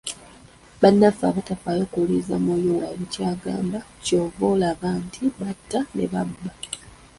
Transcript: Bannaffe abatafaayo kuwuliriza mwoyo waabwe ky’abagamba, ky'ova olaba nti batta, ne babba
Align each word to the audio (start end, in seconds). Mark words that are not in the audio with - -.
Bannaffe 0.81 1.23
abatafaayo 1.29 1.83
kuwuliriza 1.91 2.35
mwoyo 2.43 2.71
waabwe 2.79 3.05
ky’abagamba, 3.11 3.77
ky'ova 4.03 4.43
olaba 4.53 4.89
nti 5.05 5.21
batta, 5.39 5.79
ne 5.95 6.05
babba 6.11 6.51